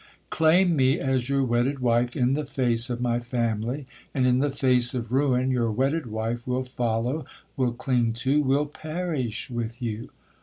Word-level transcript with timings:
Claim 0.31 0.75
me 0.75 0.97
as 0.99 1.29
your 1.29 1.43
wedded 1.43 1.77
wife 1.77 2.15
in 2.15 2.33
the 2.33 2.43
face 2.43 2.89
of 2.89 3.01
my 3.01 3.19
family, 3.19 3.85
and 4.15 4.25
in 4.25 4.39
the 4.39 4.49
face 4.49 4.95
of 4.95 5.11
ruin 5.11 5.51
your 5.51 5.69
wedded 5.71 6.07
wife 6.07 6.47
will 6.47 6.65
follow—will 6.65 7.73
cling 7.73 8.11
to—will 8.13 8.65
perish 8.65 9.51
with 9.51 9.79
you!' 9.79 10.09